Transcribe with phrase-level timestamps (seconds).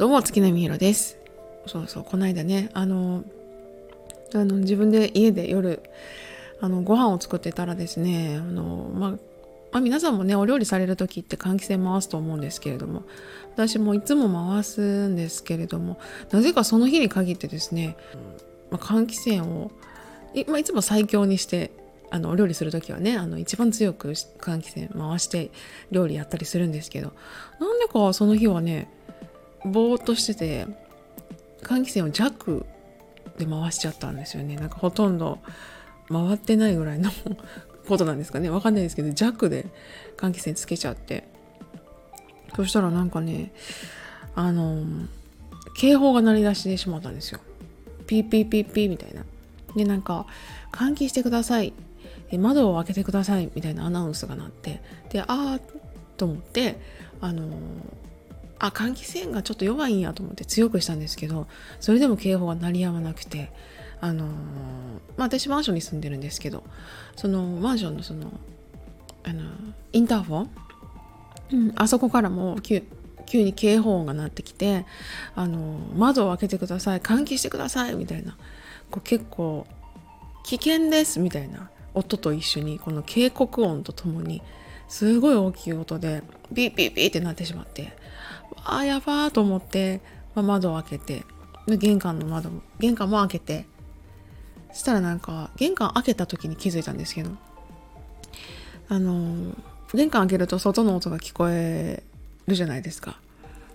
[0.00, 1.18] どうも月並みひろです。
[1.66, 3.22] そうそうこの間ねあの
[4.32, 5.82] あの自分で家で夜
[6.58, 9.18] あのご飯を作ってたらですねあの、まあ、ま
[9.72, 13.02] あ、皆さんもねお料理される時って換気扇回すと思うんですけれども
[13.54, 17.94] 私もいつも回すんですけれどもなぜかその日に限ってですね、
[18.70, 19.70] ま、換気扇を
[20.32, 21.72] い,、ま、いつも最強にして
[22.08, 25.50] あのお料理する時はねあの一番強く換気扇回して
[25.90, 27.12] 料理やったりするんですけど
[27.58, 28.88] なんでかその日はね
[29.64, 30.66] ぼーっとしてて
[31.62, 32.66] 換気扇を弱
[33.38, 34.56] で回しちゃったんですよね。
[34.56, 35.38] なんかほとんど
[36.08, 37.10] 回ってないぐらいの
[37.88, 38.50] ことなんですかね。
[38.50, 39.66] わかんないですけど弱で
[40.16, 41.28] 換気扇つけちゃって。
[42.56, 43.52] そしたらなんかね
[44.34, 44.84] あの
[45.76, 47.40] 警報が鳴り出してしまったんですよ。
[48.06, 49.24] ピーピーピーピーみたいな。
[49.76, 50.26] でなんか
[50.72, 51.72] 換気してください。
[52.32, 53.50] 窓を開けてください。
[53.54, 54.82] みたいなアナウンスが鳴って。
[55.10, 55.60] でああ
[56.16, 56.78] と思って
[57.20, 57.46] あの
[58.60, 61.48] あ換気扇がちょっと弱いんやと思って強くしたんですけど
[61.80, 63.52] それでも警報が鳴りやまなくて
[64.00, 64.26] あの
[65.16, 66.62] まあ私マンションに住んでるんですけど
[67.16, 68.30] そのマンションのその
[69.24, 69.42] あの
[69.92, 70.50] インターフォン、
[71.52, 72.82] うん、あそこからも急
[73.26, 74.86] 急に警報音が鳴ってきて
[75.34, 78.36] あの窓を開けてください換気してくださいみたいな。
[78.90, 79.66] こう結構
[80.44, 81.70] 危険ですみたいな。
[81.94, 84.42] 音と一緒にこの警告音とともに
[84.88, 86.22] すごい大きい音で
[86.54, 87.92] ピーピーピーってなってしまって
[88.64, 90.00] ああやばーと思って、
[90.34, 91.24] まあ、窓を開けて
[91.66, 93.66] 玄関の窓も玄関も開けて
[94.72, 97.30] そしたらなんか玄関開けた時に気づいたんですけど
[98.88, 99.54] あの
[99.94, 102.02] 玄関開けると外の音が聞こえ
[102.46, 103.20] るじゃないですか。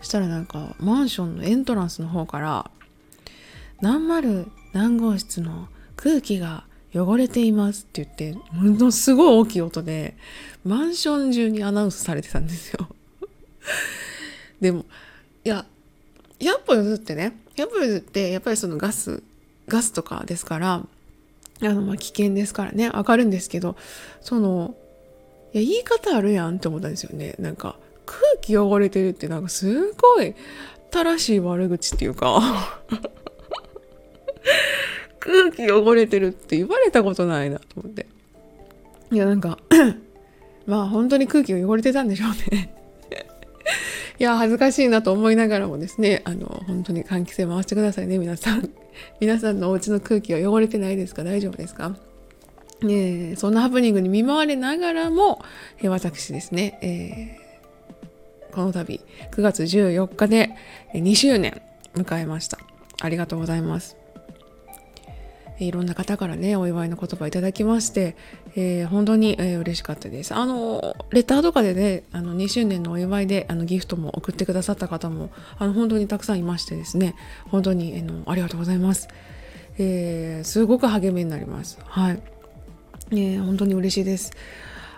[0.00, 2.70] そしたらなんかマンションのエントランスの方から
[3.80, 10.16] 何丸何号室の空気が汚れていますって言ってものすごい大きい音で
[10.64, 12.88] マンション中にアナウンスされてたんですよ。
[14.60, 14.84] でも
[15.44, 15.64] いや
[16.40, 19.22] 100歩譲ってね100歩譲ってやっぱりそのガス
[19.66, 20.82] ガスとかですから
[21.60, 23.76] あのまあ危険ですからねわかるんですけど
[24.20, 24.74] その
[25.52, 27.34] いや言い方あるやんって思ったんですよね。
[27.38, 30.34] なんか空気汚れてるってなんかすごい
[30.90, 32.80] 正しい悪口っていうか。
[35.20, 38.06] 空気汚れてるって言われたことないなと思って。
[39.10, 39.58] いやなんか
[40.66, 42.74] まあ本当に空気が汚れてたんでしょうね。
[44.18, 48.68] いや恥ずかしいなと思いながらもですねあの本当に換気扇回してくださいね皆さん。
[49.20, 51.22] 皆さんのお家の空気は汚れてないですか？
[51.22, 51.96] 大丈夫ですか？
[52.82, 55.40] ねそんなハプニングに見舞われながらも、
[55.82, 59.00] え私ですね、えー、この度
[59.32, 60.50] 9月14日で
[60.94, 61.60] 2周年
[61.94, 62.58] 迎えました。
[63.00, 63.97] ありがとうございます。
[65.58, 68.16] いろんな方からねお祝いの言葉いただきまして、
[68.54, 70.34] えー、本当に、えー、嬉しかったです。
[70.34, 77.14] あのレターとかでねあの2周年のお祝いであのギフトも送ってくださった方もあの本当にたくさんいましてですね
[77.46, 79.08] 本当に、えー、のありがとうございます、
[79.78, 81.78] えー、すごく励みになります。
[81.84, 82.22] はい、
[83.12, 84.32] えー、本当に嬉しいです。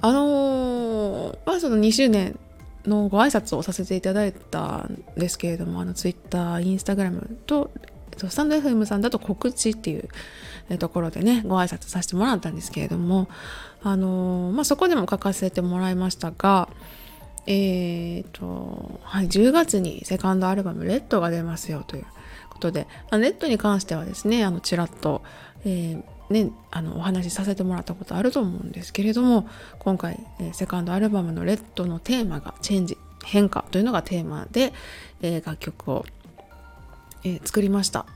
[0.00, 2.38] あのー、まあその2周年
[2.86, 7.70] のご挨拶をさせていただいたんですけれどもあのツイッターインスタグラムと
[8.16, 13.28] スタンド FM さんだと告知っていうところでねご挨拶させてもらったんですけれども
[13.82, 16.70] あのまあ、そこでも書かせてもらいましたが
[17.46, 22.06] えーとはい、10月にセカンドアルバム「レッドが出ますよという
[22.48, 25.22] ことでレッドに関してはですねあのちらっと、
[25.66, 29.46] えーね、あのお話しさせてもらったことあると思うんですけれども
[29.78, 34.72] 今回、え、セカンドアルバムの「レッドのテーマが「チェンジ」変化というのがテーマで、
[35.22, 36.06] えー、楽曲を
[37.24, 38.06] えー、作りました。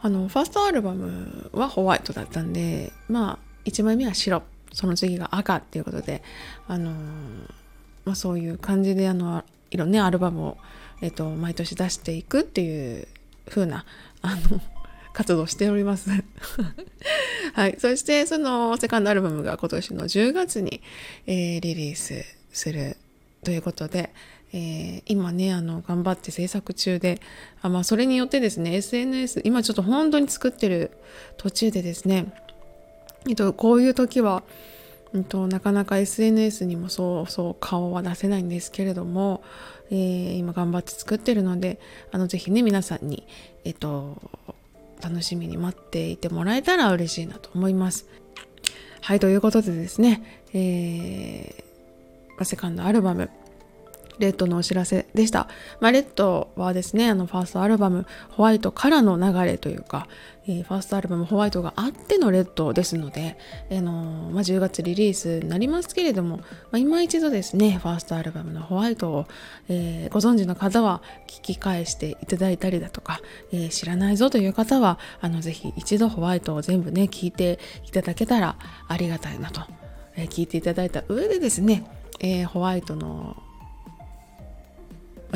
[0.00, 4.42] あのファーストアルバムはホワイトだったんでまあ1枚目は白。
[4.72, 6.22] その次が赤っていうことで
[6.66, 6.94] あのー、
[8.04, 10.58] まあ、そういう感じであのいろんなアルバムを、
[11.00, 13.08] えーと、毎年出していくっていう
[13.48, 13.84] 風な
[14.22, 14.60] あの
[15.12, 16.10] 活動しております。
[17.54, 17.76] はい。
[17.78, 20.82] そして、そのセカンドアルバムが今年の10月に、
[21.26, 22.96] えー、リリースする
[23.44, 24.12] ということで、
[24.56, 27.20] えー、今ねあの頑張って制作中で
[27.60, 30.92] あ、まあ、それによってですね SNS 今ちょっと本当に作ってる
[31.36, 32.32] 途中でですね、
[33.28, 34.44] えっと、こういう時は、
[35.12, 39.42] えっと、なかなか SNS にもそうそう顔は出せないんですけれども、
[39.90, 41.80] えー、今頑張って作ってるので
[42.12, 43.26] あのぜひね皆さんに、
[43.64, 44.22] えっと、
[45.02, 48.06] 楽しみに待っていてもらえたら嬉しいなと思います。
[49.00, 53.28] はいということでですね、えー、セカンドアルバム
[54.18, 55.48] レッドのお知らせでした。
[55.80, 60.06] まあ、レッドはですね、あのファーストアルバムホワイトからの流れというか、
[60.46, 63.38] えー、ファーストアルバムホワイトがあってのレッドですので、
[63.70, 69.26] あのー、まあ、10月リリースになりますけれども、まあ、今一度ですね、ファーストアルバムのホワイトを、
[69.68, 73.20] えー、ご存知の方は聞き返していただいたりだとか、
[73.52, 78.56] え知らないぞという方は、あのぜひ一度ホワイトを全部ね、聞いていただけたら
[78.88, 79.62] ありがたいなと、
[80.16, 81.84] え聞いていただいた上でですね、
[82.20, 83.36] えホワイトの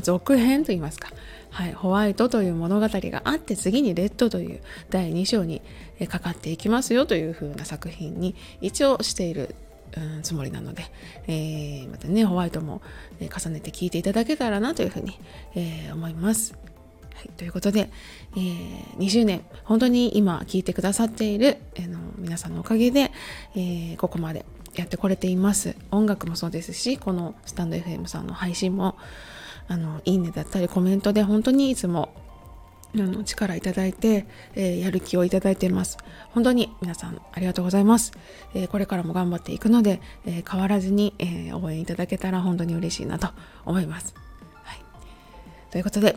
[0.00, 1.08] 続編といいますか、
[1.50, 4.60] はい、ホワイトという物語があって次にレッドという
[4.90, 5.62] 第2章に
[6.08, 9.54] かかっていきますよという風な作品に一応している
[9.96, 10.84] うん、つもりなので、
[11.26, 12.82] えー、またねホワイトも、
[13.20, 15.18] え重ねて聞いていただけたらなというふうに、
[15.54, 16.54] えー、思います。
[17.14, 17.90] はい、ということで、
[18.36, 23.10] えー、20年本当に今聞いてくださっている、えー、の皆さんのおかげで、
[23.56, 24.44] え、ここまで
[24.76, 25.74] やってこれています。
[25.90, 28.96] 音楽もそうですしこのスタンド FM さんの配信も
[29.68, 32.14] あのいいねだったりコメントで本当にいつも
[32.94, 35.98] あの力いただいて、えー、やる気をいただいています。
[36.30, 38.12] 本当に皆さんありがとうございます。
[38.54, 43.28] えー、これからも頑張っていくので、えー、変わらずに、え応援いただけたら本当に嬉しいなと
[43.66, 44.14] 思います。
[44.64, 44.78] はい、
[45.70, 46.16] ということで、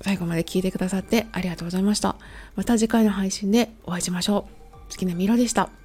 [0.00, 2.16] 最後まで聞いてくださってありがとうございました。
[2.56, 4.46] また次回の配信でお会いしましょ
[4.88, 4.90] う。
[4.90, 5.81] 好きなみろでした。